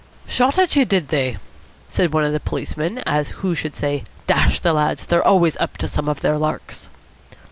"Shot 0.27 0.57
at 0.57 0.75
you, 0.75 0.83
did 0.83 1.09
they?" 1.09 1.37
said 1.87 2.11
one 2.11 2.23
of 2.23 2.33
the 2.33 2.39
policemen, 2.39 3.03
as 3.05 3.29
who 3.45 3.53
should 3.53 3.75
say, 3.75 4.03
"Dash 4.25 4.59
the 4.59 4.73
lads, 4.73 5.05
they're 5.05 5.23
always 5.23 5.57
up 5.57 5.77
to 5.77 5.87
some 5.87 6.09
of 6.09 6.21
their 6.21 6.39
larks." 6.39 6.89